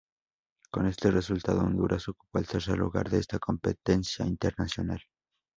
Con 0.71 0.87
este 0.87 1.11
resultado 1.11 1.61
Honduras 1.61 2.07
ocupó 2.09 2.39
el 2.39 2.47
tercer 2.47 2.75
lugar 2.75 3.07
de 3.07 3.19
esta 3.19 3.37
competencia 3.37 4.25
internacional. 4.25 5.03